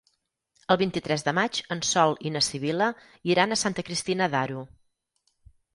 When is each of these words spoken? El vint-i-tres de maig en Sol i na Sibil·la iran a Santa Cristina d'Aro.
El 0.75 0.79
vint-i-tres 0.81 1.25
de 1.27 1.33
maig 1.39 1.59
en 1.77 1.83
Sol 1.89 2.15
i 2.31 2.33
na 2.37 2.43
Sibil·la 2.49 2.91
iran 3.35 3.53
a 3.53 3.61
Santa 3.67 3.89
Cristina 3.91 4.33
d'Aro. 4.37 4.67